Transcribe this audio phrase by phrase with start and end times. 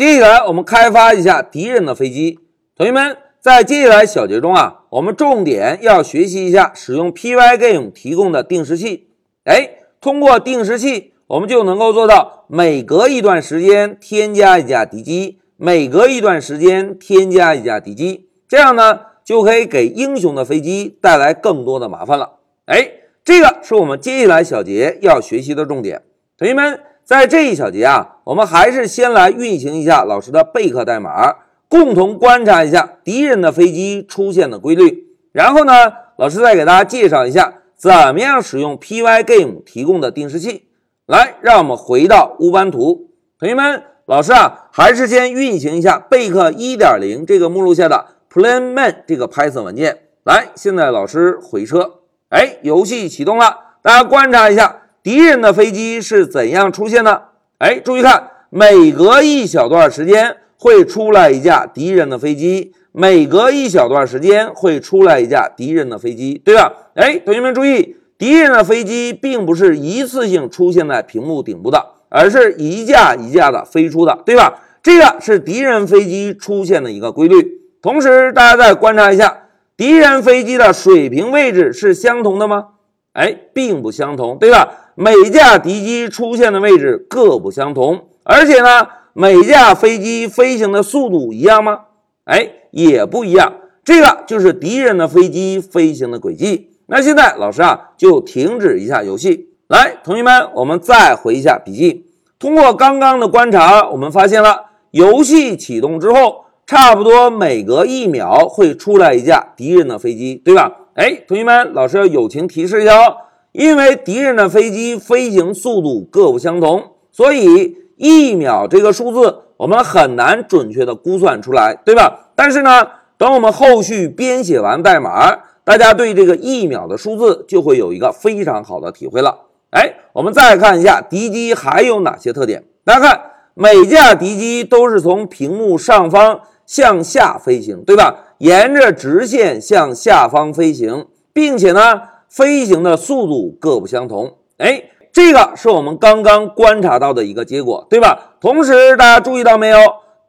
[0.00, 2.38] 接下来我们开发一下敌人的飞机。
[2.74, 9.08] 同学们，在接下来小节中啊，我们重点要学习一下使用 Pygame 提供的定时器。
[9.44, 22.38] 哎，通过定时器，我们就能够做到每隔一段时间添加一架敌机，每隔一段时间添加一架敌机，这样呢就可以给英雄的飞机带来更多的麻烦了。
[22.64, 22.90] 哎，
[23.22, 26.00] 这个是我们接下来小节要学习的重点。
[26.38, 26.80] 同学们。
[27.04, 31.36] 在这一小节啊，我们还是先来运行一下老师的备课代码，
[31.68, 35.08] 共同观察一下敌人的飞机出现的规律。
[35.32, 35.72] 然后呢，
[36.16, 40.68] 老师再给大家介绍一下怎么样使用 Pygame 提供的定时器。
[41.06, 49.98] 来，让我们回到乌班图，同学们，老师啊，还是先运行一下备课1.0这个目录下的 PlanMan 这个 Python 文件。
[50.22, 51.94] 来，现在老师回车，
[52.28, 54.79] 哎，游戏启动了，大家观察一下。
[55.02, 57.28] 敌人的飞机是怎样出现的？
[57.58, 66.72] 哎，注意看，每隔一小段时间会出来一架敌人的飞机，每隔一小段时间会出来一架敌人的飞机，对吧？
[66.94, 74.60] 哎，同学们注意，敌人的飞机并不是一次性出现在屏幕顶部的，而是一架一架的飞出的，对吧？
[74.82, 77.60] 这个是敌人飞机出现的一个规律。
[77.80, 79.44] 同时，大家再观察一下，
[79.76, 82.68] 敌人飞机的水平位置是相同的吗？
[83.12, 84.89] 哎，并不相同，对吧？
[85.02, 91.84] 每架敌机出现的位置各不相同，而且呢，每架飞机飞行的速度一样吗？
[92.24, 93.54] 哎，也不一样。
[93.82, 96.72] 这个就是敌人的飞机飞行的轨迹。
[96.84, 99.48] 那现在老师啊，就停止一下游戏。
[99.68, 102.04] 来，同学们，我们再回一下笔记。
[102.38, 110.70] 通过刚刚的观察，我们发现了游戏启动之后，差不多每隔一秒会出来一架敌人的飞机，对吧？
[110.92, 113.16] 哎，同学们，老师要友情提示一下哦，
[113.52, 122.30] 因为敌人的飞机飞行速度各不相同，所以一秒这个数字我们很难准确的估算出来，对吧？
[122.34, 122.86] 但是呢，
[123.18, 129.46] 等我们后续编写完代码，大家对这个一秒的数字就会有一个非常好的体会了。
[129.70, 132.64] 哎，我们再看一下敌机还有哪些特点？
[132.84, 133.20] 大家看，
[133.54, 138.34] 每架敌机都是从屏幕上方向下飞行，对吧？
[138.38, 142.00] 沿着直线向下方飞行，并且呢，
[142.30, 144.38] 飞行的速度各不相同。
[144.58, 148.36] 哎，这个是我们刚刚观察到的一个结果，对吧？
[148.40, 149.78] 同时，大家注意到没有？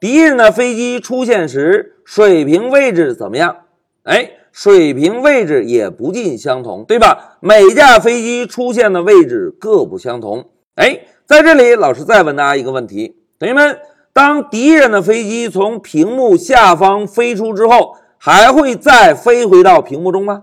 [0.00, 3.56] 敌人的飞机出现时，水平位置怎么样？
[4.02, 7.38] 哎，水平位置也不尽相同，对吧？
[7.40, 10.46] 每架飞机出现的位置各不相同。
[10.74, 13.78] 哎，在这里，老师再问大家一个问题，同学们，
[14.12, 20.42] 当敌人的飞机从屏幕下方飞出之后，还会再飞回到屏幕中吗？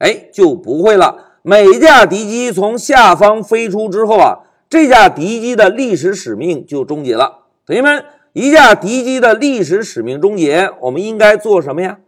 [0.00, 1.36] 哎，就不会了。
[1.42, 7.44] 每架敌机从下方飞出之后啊，这架敌机的历史使命就终结了。
[7.64, 11.98] 同学们，一架敌机的历史使命终结，我们应该做什么呀？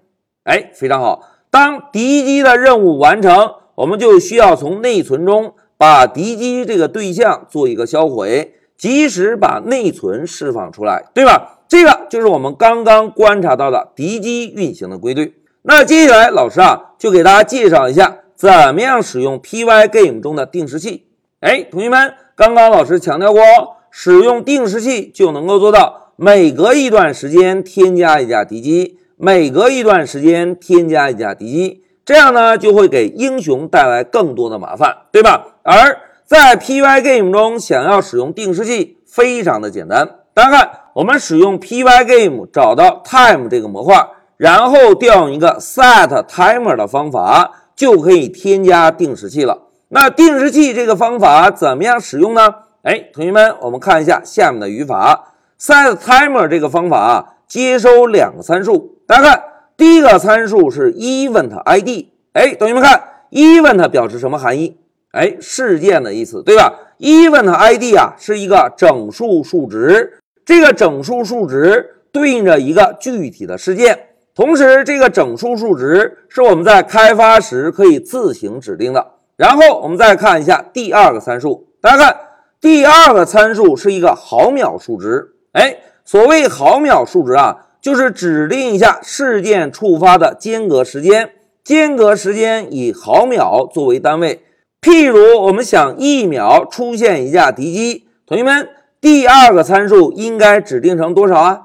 [0.45, 1.23] 哎，非常好。
[1.51, 11.61] 当敌机的任务完成，我们就需要从内存中把敌机这个对象做一个销毁，及时把内存释放出来，对吧？
[11.69, 15.42] 这个就是我们刚刚观察到的敌机运行的规律。
[15.65, 21.07] 那接下来老师啊，就给大家介绍一下怎么样使用 Pygame 中的定时器。
[21.39, 23.41] 哎，同学们，刚刚老师强调过，
[23.89, 35.59] 使用定时器就能够做到每隔一段时间添加一架敌机，每隔一段时间添加一架敌机，这样呢就会给英雄带来更多的麻烦，对吧？
[35.63, 40.17] 而在 Pygame 中想要使用定时器，非常的简单。
[40.35, 44.09] 大家看，我们使用 Pygame 找到 time 这个模块，
[44.43, 49.69] 然后调用一个 set timer 的方法，就可以添加定时器了。
[49.91, 52.53] 那定时器这个方法怎么样使用呢？
[52.83, 55.35] 哎，同学们，我们看一下下面的语法。
[55.61, 58.99] set timer 这个方法啊，接收两个参数。
[59.07, 59.43] 大家看，
[59.77, 62.07] 第一个参数是 event id。
[62.33, 63.01] 哎，同学们看
[63.31, 64.77] ，event 表示什么含义？
[65.13, 70.19] 哎，事件的意思，对吧？event id 啊，是一个整数数值。
[70.45, 79.07] 这个整数数值对应着一个具体的事件，同时这个整数数值是我们在开发时可以自行指定的。
[79.37, 82.17] 然后我们再看一下第二个参数，大家看
[82.61, 85.33] 第二个参数是一个毫秒数值。
[85.53, 91.33] 哎，所谓毫秒数值啊，就是指定一下事件触发的间隔时间，
[91.65, 94.43] 间隔时间以毫秒作为单位。
[94.81, 98.69] 譬如我们想一秒出现一架敌机，同学们。
[99.01, 101.63] 第二个参数应该指定成多少啊？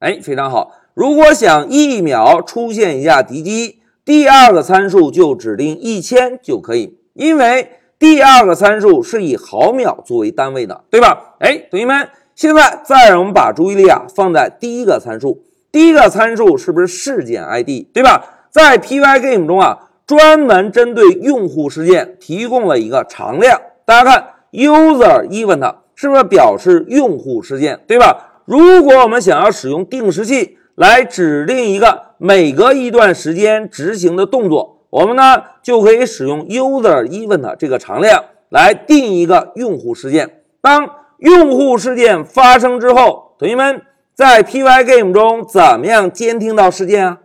[0.00, 0.72] 哎，非常好。
[0.94, 11.36] 如果想一秒出现一架敌机，第二个参数就指定一千就可以，因为第二个参数是以毫秒作为单位的，对吧？
[11.38, 18.46] 哎，同学们，现在再让我们把注意力啊放在第一个参数，第一个参数是不是事件 ID，对吧？
[18.50, 23.60] 在 Pygame 中啊，专门针对用户事件提供了一个常量。
[23.84, 28.42] 大家看，user event 是不是表示用户事件，对吧？
[28.44, 40.40] 如果我们想要使用定时器来指定一个每隔一段时间执行的动作，我们呢就可以使用 user event 这个常量来定一个用户事件。
[40.62, 40.88] 当
[41.18, 43.82] 用户事件发生之后，同学们
[44.14, 47.18] 在 Pygame 中怎么样监听到事件啊？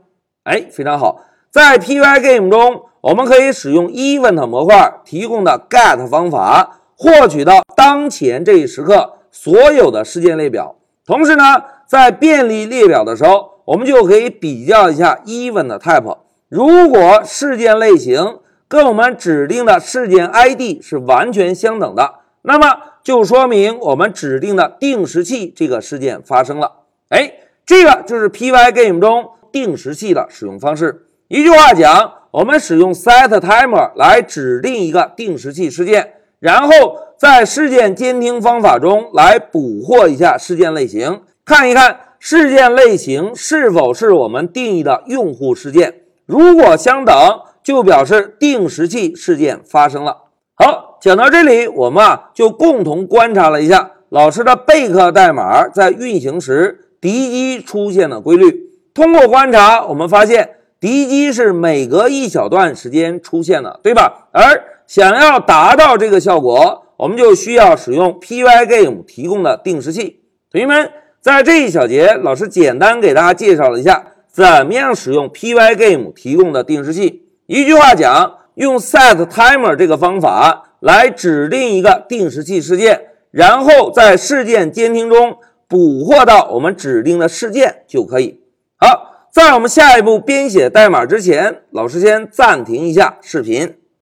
[0.43, 10.75] 哎，非常好，在 Pygame 中，我们可以使用 Event 模块提供的 Get 方法，获取到当前这一时刻所有的事件列表。
[11.05, 11.43] 同时呢，
[11.87, 16.17] 在便利列表的时候，我们就可以比较一下 Event Type。
[16.49, 26.71] 如果事件类型跟我们指定的事件 ID 是完全相等的，那么就说明我们指定的定时器这个事件发生了。
[27.09, 27.31] 哎，
[27.65, 31.07] 这个就是 Pygame 中定时器的使用方式。
[31.27, 46.01] 一句话讲，我们使用 setTimer 来指定一个定时器事件，然后在事件监听方法中来捕获一下事件类型，看一看事件类型是否是我们定义的用户事件。
[46.25, 47.15] 如果相等，
[47.63, 50.17] 就表示定时器事件发生了。
[50.55, 58.71] 好，讲到这里，我们啊就共同观察了一下老师的备课代码在运行时敌机出现的规律。
[58.93, 64.27] 通过观察，我们发现敌机是每隔一小段时间出现的，对吧？
[64.31, 70.21] 而想要达到这个效果，我们就需要使用 Pygame 提供的定时器。
[70.51, 77.23] 同学们，在这一小节，老师简单给大家介绍了一下怎么样使用 Pygame 提供的定时器。
[77.47, 78.39] 一句话讲。
[78.55, 85.35] 用 setTimer 这个方法来指定一个定时器事件，然后在事件监听中
[85.67, 88.39] 捕获到我们指定的事件就可以。
[88.77, 93.75] 好，在我们下一步编写代码之前，老师先暂停一下视频。